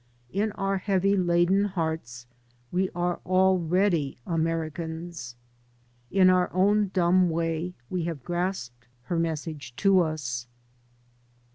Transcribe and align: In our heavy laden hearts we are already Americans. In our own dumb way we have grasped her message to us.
In 0.33 0.51
our 0.53 0.79
heavy 0.79 1.15
laden 1.15 1.63
hearts 1.65 2.25
we 2.71 2.89
are 2.95 3.19
already 3.23 4.17
Americans. 4.25 5.35
In 6.09 6.27
our 6.27 6.51
own 6.55 6.89
dumb 6.91 7.29
way 7.29 7.75
we 7.87 8.05
have 8.05 8.23
grasped 8.23 8.87
her 9.03 9.19
message 9.19 9.75
to 9.75 9.99
us. 9.99 10.47